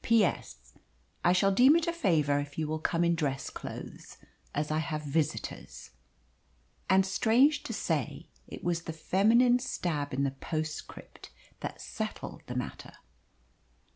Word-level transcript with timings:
"P.S. 0.03 0.73
I 1.23 1.31
shall 1.31 1.51
deem 1.51 1.75
it 1.75 1.85
a 1.85 1.93
favour 1.93 2.39
if 2.39 2.57
you 2.57 2.67
will 2.67 2.79
come 2.79 3.03
in 3.03 3.13
dress 3.13 3.51
clothes, 3.51 4.17
as 4.51 4.71
I 4.71 4.79
have 4.79 5.03
visitors." 5.03 5.91
And, 6.89 7.05
strange 7.05 7.61
to 7.61 7.71
say, 7.71 8.27
it 8.47 8.63
was 8.63 8.85
the 8.85 8.93
feminine 8.93 9.59
stab 9.59 10.11
in 10.11 10.23
the 10.23 10.31
postscript 10.31 11.29
that 11.59 11.81
settled 11.81 12.41
the 12.47 12.55
matter. 12.55 12.93